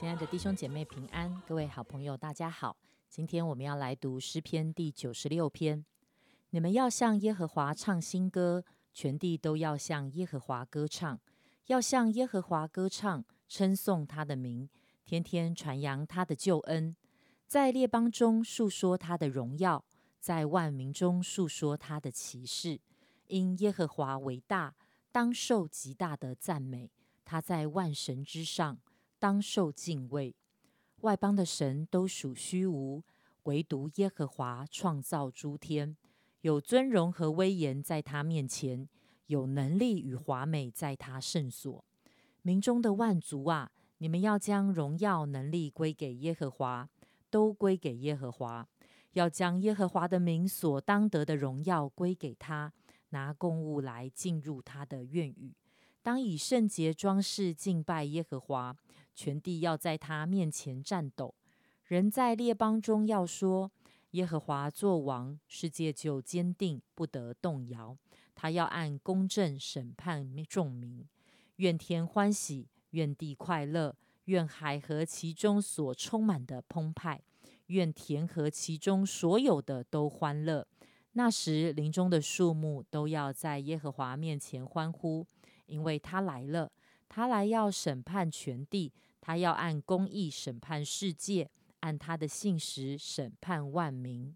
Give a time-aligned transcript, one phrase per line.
[0.00, 2.74] 亲爱的弟兄姐妹平安，各位好朋友大家好。
[3.10, 5.84] 今天我们要来读诗篇第九十六篇。
[6.48, 8.64] 你们要向耶和华唱新歌，
[8.94, 11.20] 全地都要向耶和华歌唱，
[11.66, 14.70] 要向耶和华歌唱，称颂他的名，
[15.04, 16.96] 天天传扬他的救恩，
[17.46, 19.84] 在列邦中述说他的荣耀，
[20.18, 22.80] 在万民中述说他的奇事。
[23.26, 24.74] 因耶和华为大，
[25.12, 26.90] 当受极大的赞美。
[27.22, 28.78] 他在万神之上。
[29.20, 30.34] 当受敬畏，
[31.02, 33.04] 外邦的神都属虚无，
[33.42, 35.94] 唯独耶和华创造诸天，
[36.40, 38.88] 有尊荣和威严在他面前，
[39.26, 41.84] 有能力与华美在他圣所。
[42.40, 46.88] 民中的万族啊，你们要将荣耀能力归给耶和华，
[47.28, 48.66] 都归给耶和华，
[49.12, 52.72] 要将耶和华的名所当得的荣耀归给他，
[53.10, 55.54] 拿供物来进入他的院宇，
[56.02, 58.74] 当以圣洁装饰敬拜耶和华。
[59.14, 61.34] 全地要在他面前战斗，
[61.84, 63.70] 人在列邦中要说：
[64.12, 67.96] 耶和华作王，世界就坚定，不得动摇。
[68.34, 71.06] 他要按公正审判众民。
[71.56, 73.94] 愿天欢喜，愿地快乐，
[74.24, 77.22] 愿海和其中所充满的澎湃，
[77.66, 80.66] 愿田和其中所有的都欢乐。
[81.12, 85.26] 那时林中的树木都要在耶和华面前欢呼，
[85.66, 86.72] 因为他来了。
[87.10, 88.90] 他来要审判全地。
[89.22, 91.48] 他要按公义审判世界，
[91.80, 94.34] 按他的信实审判万民。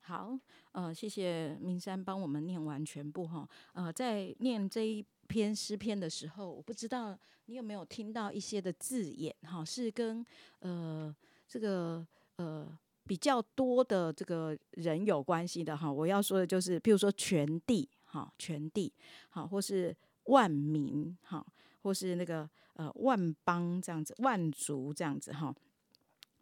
[0.00, 0.36] 好，
[0.72, 3.48] 呃，谢谢明山帮我们念完全部哈。
[3.74, 10.26] 呃，在念这一篇诗篇的时候，我不知道你有没有听到一些的字眼哈，是跟
[10.58, 11.14] 呃
[11.46, 12.04] 这个
[12.36, 15.90] 呃比较多的这个人有关系的哈。
[15.90, 18.92] 我要说的就是，譬如说全地哈，全地
[19.30, 21.44] 好，或是万民哈。
[21.84, 25.52] 或是那个呃万邦这样子，万族这样子哈，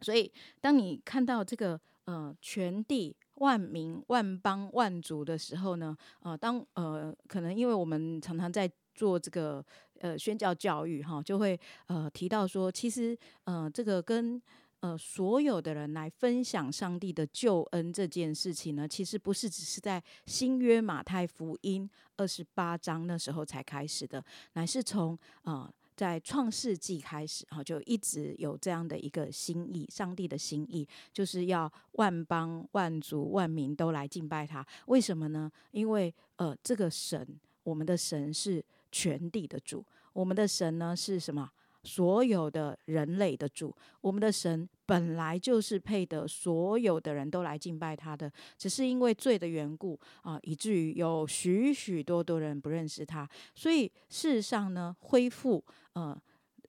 [0.01, 9.65] 所以当你看到这个呃全地万民万邦万族的时候呢，呃当呃可能因为我们常常在做这个
[9.99, 14.39] 呃宣教教育哈，就会呃提到说，其实呃这个跟。
[14.81, 34.65] 呃，所有的人来分享上帝的救恩这件事情呢，其实不是只是在新约马太福音二十八章那时候才开始的，乃是从呃在创世纪开始哈，就一直有这样的一个心意，上帝的心意就是要万邦万族万民都来敬拜他。
[34.87, 35.51] 为什么呢？
[35.69, 41.51] 因为呃，这个神，我们的神是全地的主，我们的神呢是什么？
[41.83, 53.27] 所有的人类的主，我们的神本来就是配得所有的人都来敬拜他的，只是因为罪的缘故啊，以至于有许许多多人不认识他。
[53.55, 56.15] 所以事实上呢，恢复呃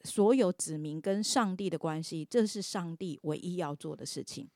[0.04, 4.48] 所有子民跟上帝的关系，这是上帝唯一要做的事情。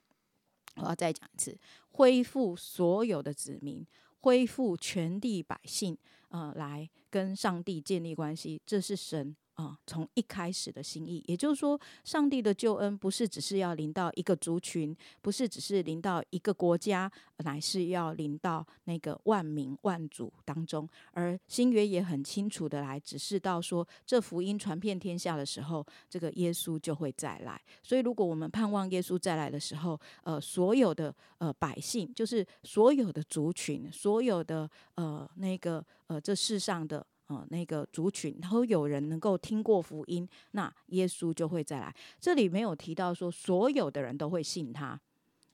[0.76, 1.58] 我要再讲一次，
[1.90, 3.86] 恢复所有的子民，
[4.20, 5.96] 恢复全地百姓，
[6.28, 9.36] 呃，来跟上帝建立关系，这是神。
[9.56, 20.86] 啊，从一开始的心意，也就是说，上帝的救恩不是只是要临到一个族群，不是只是临到一个国家，乃是要临到那个万民万族当中。
[21.12, 27.58] 而新约也很清楚的来指示到说，这福音传遍天下的时候，这个耶稣就会再来。
[27.82, 37.06] 所以，如果我们盼望耶稣再来的时候，呃，所有的呃百姓，就是所有的族群，所有的呃那个呃这世上的。
[37.26, 41.94] 啊，那个族群都有人能够听过福音，那耶稣就会再来。
[42.20, 44.98] 这里没有提到说所有的人都会信他，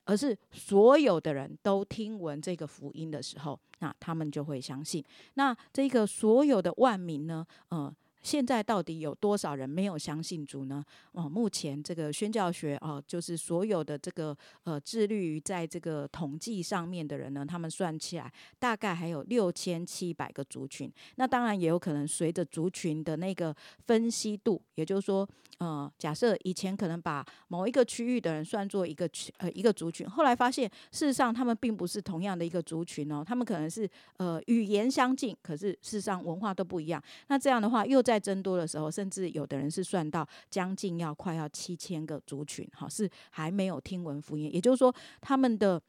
[0.04, 5.04] 而是所有的人都听闻这个福音的时候，那他们就会相信。
[5.34, 7.46] 那这个所有的万民呢？
[7.68, 7.94] 呃。
[8.22, 10.84] 现在到底有多少人没有相信主呢？
[11.12, 20.90] 哦，目前这个宣教学哦，就是所有的这个呃，致力于在这个统计上面的人呢，他们算起来大概还有六千七百个族群。
[21.16, 23.54] 那当然也有可能随着族群的那个
[23.86, 25.28] 分析度，也就是说，
[25.58, 37.02] 呃，假设以前可能把某一个区域的人算作一个区呃一个族群，后来发现事实上他们并不是同样的一个族群哦，他们可能是呃语言相近，可是事实上文化都不一样。
[37.28, 44.52] 那这样的话又在在增多的时候，甚至有的人是算到将近要快要七千个族群，哈，是还没有听闻福音。
[44.52, 45.80] 也就是说，他们的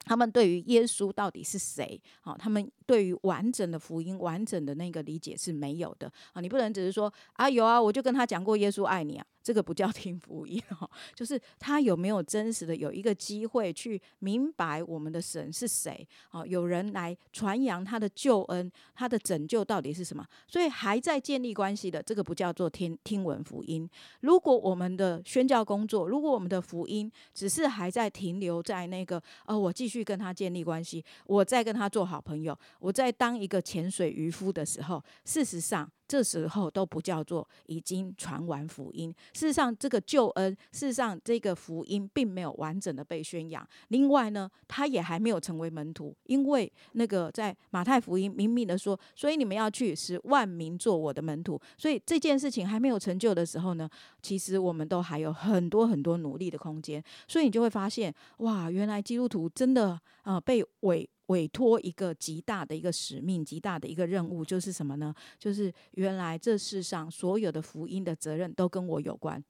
[0.00, 6.40] 他们对于耶稣到底是谁，好，他们对于完整的福音、完整的那个理解是没有的啊！
[6.40, 9.24] 你不能只是说啊有啊，我就跟他讲过耶稣爱你啊。
[9.44, 20.26] 这个不叫 听福音哦，就是他有没有真实的有一个机会去明白我们的神是谁哦，有人来传扬他的救恩，他的拯救到底是什么？
[20.48, 23.88] 所以还在建立关系的，这个不叫做听听闻福音。
[24.20, 35.90] 如果我们的宣教工作，如果我们的福音只是还在停留在那个呃，我继续跟他建立关系，我再跟他做好朋友，我在当一个潜水渔夫的时候，事实上。
[36.14, 39.12] 这时候都不叫做已经传完福音。
[39.32, 43.66] 事实上，这个救恩，事实上这个福音并没有完整的被宣扬。
[43.88, 51.60] 另外呢，他也还没有成为门徒，因为那个在马太福音明明的说，所以你们要去使万民做我的门徒。
[51.76, 53.90] 所以这件事情还没有成就的时候呢，
[54.22, 57.02] 其实我们都还有很多很多努力的空间。
[57.26, 61.10] 所以你就会发现，哇，原来基督徒真的啊被委。
[61.26, 65.14] 委托一个极大的一个使命，极大的一个任务，就是什么呢？
[65.38, 69.42] 就是原来这世上所有的福音的责任都跟我有关。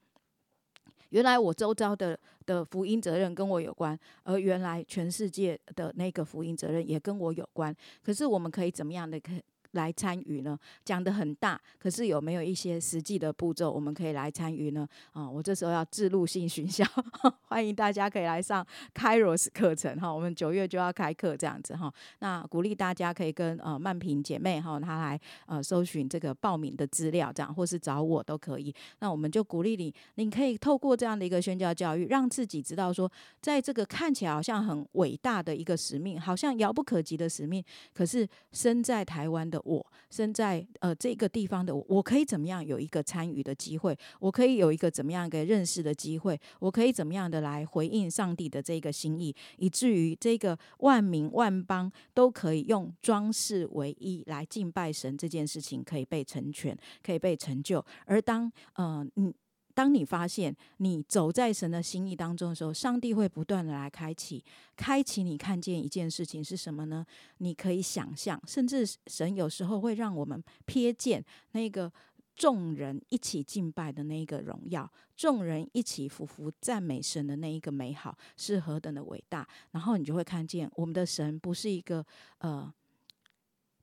[1.11, 7.75] 原来我周遭的的福音责任跟我有关，而原来全世界的那个福音责任也跟我有关。
[8.03, 9.21] 可是我们可以怎么样的？
[9.21, 9.32] 可
[9.75, 10.59] 来参与呢？
[10.85, 14.88] 讲的很大，可是有没有一些实际的步骤我们可以来参与呢？
[15.12, 16.85] 啊，我这时候要自录性学校，
[17.49, 20.12] 欢迎大家可以来上 Kairos 课程哈。
[20.12, 21.93] 我们九月就要开课这样子哈。
[22.21, 28.75] 那鼓励大家可以跟呃曼平姐妹哈，她来呃搜寻这个报名的资料这样，或是找我都可以。
[29.00, 33.11] 那我们就鼓励你，你可以透过这样的一个宣教教育，让自己知道说，
[33.41, 39.61] 在这个看起来好像很伟大的一个使命，好像遥不可及的使命，可是身在台湾的。
[39.64, 43.96] 我身在呃这个地方的我，我可以怎么样有一个参与的机会？
[44.20, 46.38] 我可以有一个怎么样一个认识的机会？
[46.61, 57.84] 我可以怎么样的来回应上帝的这个心意，以至于这个万民万邦都可以用装饰为一来敬拜神这件事情可以被成全，可以被成就。
[58.05, 59.32] 而当呃嗯。
[59.75, 64.43] 当你发现你走在神的心意当中的时候，上帝会不断的来开启，
[64.76, 67.05] 开启你看见一件事情是什么呢？
[67.38, 71.93] 你可以想象，甚至神有时候会让我们瞥见那个
[72.37, 79.47] 众人一起敬拜的那一个荣耀，众人一起匍匐赞美神的那一个美好是何等的伟大。
[79.73, 82.06] 然后你就会看见，我们的神不是一个
[82.38, 82.73] 呃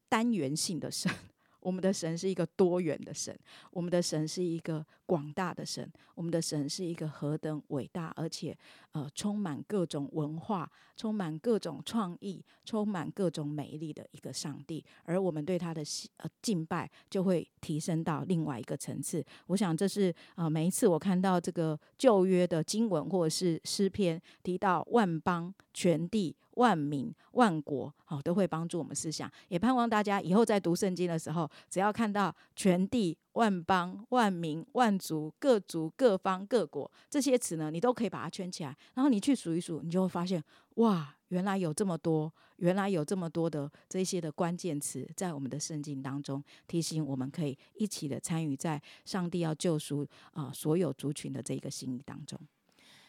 [0.07, 1.11] 单元性的神。
[1.61, 3.37] 我们的神是一个多元的神，
[3.71, 8.57] 我们的神是一个广大的神，我们的神是一个何等伟大，而且
[8.91, 14.83] 呃充满各种文化、充满各种创意、充满各种美丽的一个上帝。
[15.03, 15.83] 而我们对他的
[16.17, 19.23] 呃敬拜就会提升到另外一个层次。
[19.47, 26.35] 我想这是呃每一次我看到这个旧约的经文或者是诗篇提到万邦全地。
[26.55, 29.31] 万民万国，好，都会帮助我们思想。
[29.47, 38.75] 也盼望大家以后在读圣经的时候，只要看到全地、万邦、万民、万族、各族、各方、各国这些词呢，你都可以把它圈起来。
[38.93, 40.43] 然后你去数一数，你就会发现，
[40.75, 52.39] 哇，原来有这么多，原来有这么多的这些的关键词在我们的圣经当中，提醒我们可以一起的参与在上帝要救赎啊所有族群的这一个心意当中。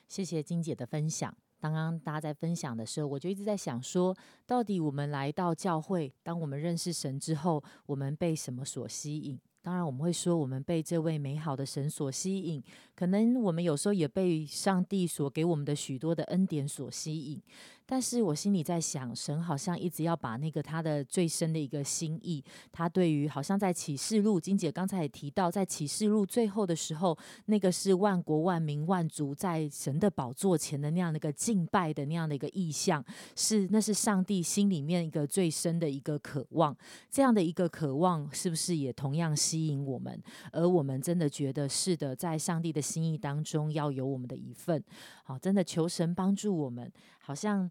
[0.09, 1.35] 谢谢金姐的分享。
[1.63, 4.13] 刚刚大家在分享的时候，我就一直在想说，
[4.45, 9.39] 到底我们来到教会，当我们认识神之后，我们被什么所吸引？
[9.63, 12.61] 当然，我们会说，我们被这位美好的神所吸引。
[12.97, 17.41] 可能我们有时候也被上帝所给我们的许多的恩典所吸引。
[17.85, 33.05] 但是我心里在想，神好像一直要把那个他的最深的一个心意，他对于好像在启示录，金姐刚才也提到，在启示录最后的时候，那个是万国万民万族在神的宝座前的那样的一个敬拜的那样的一个意象，
[33.37, 36.75] 是那是上帝心里面一个最深的一个渴望。
[37.11, 40.23] 这样的一个渴望，是不是也同样吸引我们？
[40.53, 44.83] 而我们真的觉得是的，在上帝的心意当中要有我们的一份。
[45.25, 47.71] 好，真的求神帮助我们，好像。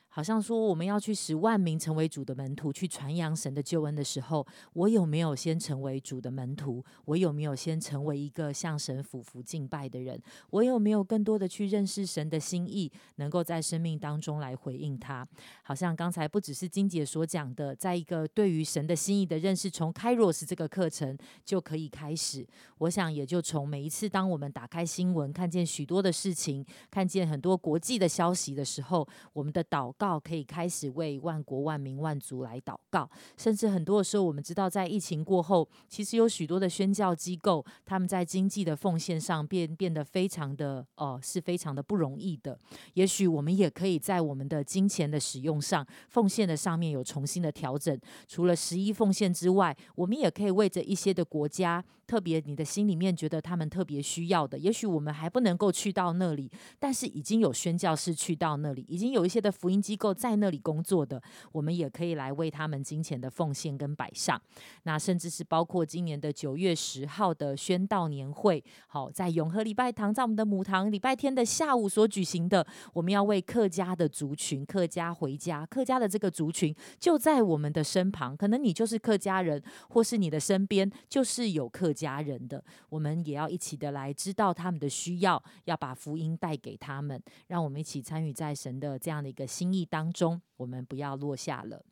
[0.13, 6.83] 好像说我们要去使万名成为主的门徒，去传扬神的救恩的时候，我有没有先成为主的门徒？
[7.05, 10.21] 我有没有先成为一个向神俯伏敬拜的人？
[10.49, 15.25] 我有没有更多的去认识神的心意，能够在生命当中来回应他？
[15.63, 22.45] 好像刚才不只是金姐所讲的，在一个对于神的心意的认识，从开若斯这个课程就可以开始。
[22.79, 29.89] 我想也就从每一次当我们打开新闻，看见许多的事情，看见很多国际的消息的时候，我们的祷。
[30.01, 33.07] 告，可以开始为万国万民万族来祷告。
[33.37, 42.57] 甚至很多的时候，我们知道，在疫情过后，其实有许多的宣教机构，他们在经济的奉献上变变得非常的呃，是非常的不容易的。
[42.95, 47.95] 也许我们也可以在我们的金钱的使用上、奉献的上面有重新的调整。
[48.27, 51.83] 除了十一奉献之外，我们也可以为着一些的国家。
[52.11, 64.41] 特别，你的心里面觉得他们特别需要的，也许我们还不能够去到那里，但是已经有宣教士去到那里，已经有一些的福音机构在那里工作的，我们也可以来为他们金钱的奉献跟摆上。
[64.83, 81.95] 那甚至是包括今年的九月十号的宣道年会，好，在永和礼拜堂，在我们的母堂礼拜天的下午所举行的，我们要为客家的族群，客家回家，客家的这个族群就在我们的身旁，可能你就是客家人，或是你的身边就是有客。
[82.01, 90.41] 家人的，我们也要一起的来知道他们的需要，要把福音带给他们，让我们一起参与在神的这样的一个心意当中。
[90.57, 91.83] 我们不要落下了，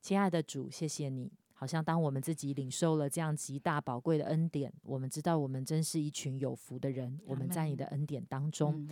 [0.00, 1.32] 亲爱的主，谢谢你。
[1.58, 7.18] 好像当我们自己领受了这样极大宝贵的恩典，我们知道我们真是一群有福的人。
[7.24, 8.88] 我们在你的恩典当中。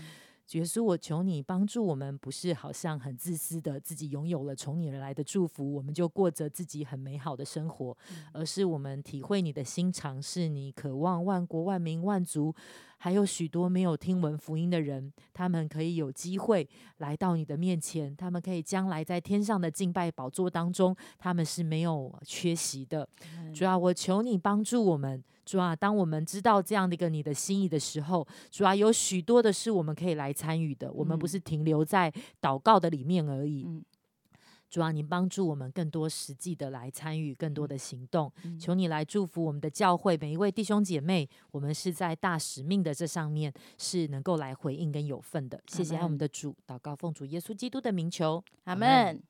[0.52, 7.96] 耶稣，我求你帮助我们，不是好像很自私的自己拥有了从你而来的祝福，我们就过着自己很美好的生活，
[8.32, 12.54] 而是我们体会你的心肠，是你渴望万国万民万族，
[13.04, 23.06] 还有许多没有听闻福音的人，他们可以有机会来到你的面前，他们可以将来在天上的敬拜宝座当中，他们是没有缺席的。
[23.52, 25.22] 主要我求你帮助我们。
[25.44, 30.90] 主啊，当我们知道这样的一个你的心意的时候，主啊，有许多的事我们可以来参与的。
[30.90, 33.68] 我们不是停留在祷告的里面而已。
[34.74, 38.32] 主啊，您帮助我们更多实际的来参与更多的行动。
[38.58, 41.28] 求你来祝福我们的教会每一位弟兄姐妹。
[41.52, 45.62] 我们是在大使命的这上面是能够来回应跟有份的。
[45.68, 49.22] 谢谢爱我们的主，祷告奉主耶稣基督的名求，阿门。